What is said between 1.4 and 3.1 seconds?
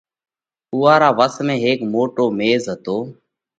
۾ هيڪ موٽو ميز هتو